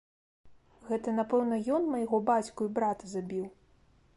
Гэта, 0.87 1.13
напэўна, 1.19 1.59
ён 1.75 1.85
майго 1.93 2.21
бацьку 2.31 2.61
і 2.71 2.73
брата 2.79 3.05
забіў? 3.13 3.45